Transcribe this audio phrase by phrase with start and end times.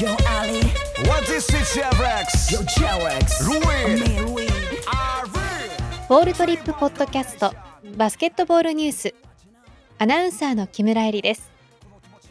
[0.00, 0.10] Yo,
[0.40, 0.58] Ali.
[1.06, 1.64] What is it,
[2.00, 2.50] Rex?
[2.50, 2.62] Yo,
[4.34, 4.48] we.
[6.08, 7.54] ボールトリップポッドキャスト
[7.96, 9.14] バスケットボールニュース。
[9.98, 11.48] アナウンサーの木村恵里です。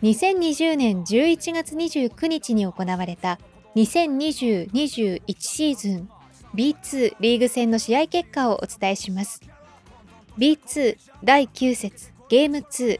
[0.02, 3.40] 2020年11月29日に行われた
[3.78, 6.10] 2020-21シーズン
[6.54, 9.40] B2 リーグ戦の試合結果をお伝えします。
[10.38, 13.00] B2 第9節ゲーム2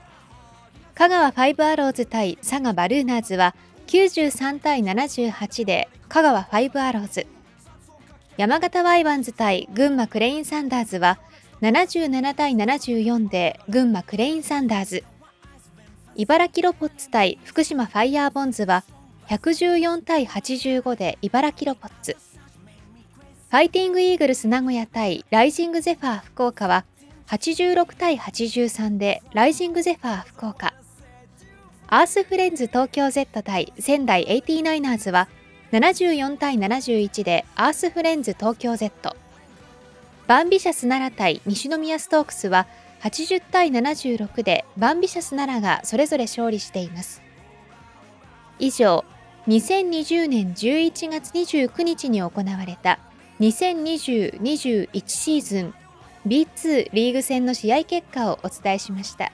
[0.96, 3.56] 香川ファイブアローズ対佐賀バルーナーズは
[3.94, 7.28] 93対78で香川ファイブアローズ。
[8.38, 11.20] 山形ワイヴァンズ対群馬クレインサンダーズは
[11.62, 15.04] 77対74で群馬クレインサンダーズ。
[16.16, 18.84] 茨城ロボッツ対福島ファイヤーボンズは
[19.28, 22.18] 114対85で茨城ロボッツ。
[23.52, 26.86] ファイティングイーグルス名古屋対ライジングゼファー福岡は
[27.28, 30.74] 86対83でライジングゼファー福岡。
[31.96, 35.30] アースフレンズ東京 Z 対仙台 89ers は
[35.72, 39.16] 74対71でアースフレンズ東京 Z
[40.26, 42.66] バンビシャス奈良対西宮ストークスは
[43.04, 47.22] 80対76でバンビシャス奈良がそれぞれ勝利しています
[48.58, 49.06] 以上
[49.46, 52.98] 2020年11月29日に行われた
[53.40, 55.74] 2020-21シーズン
[56.26, 59.32] B2 リーグ戦の試合結果をお伝えしました。